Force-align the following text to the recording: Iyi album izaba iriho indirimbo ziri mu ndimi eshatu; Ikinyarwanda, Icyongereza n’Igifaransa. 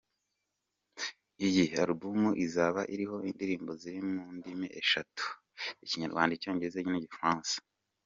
Iyi 1.47 1.63
album 1.83 2.21
izaba 2.45 2.81
iriho 2.93 3.17
indirimbo 3.29 3.71
ziri 3.81 4.01
mu 4.11 4.23
ndimi 4.37 4.67
eshatu; 4.81 5.23
Ikinyarwanda, 5.83 6.31
Icyongereza 6.35 6.79
n’Igifaransa. 6.93 7.55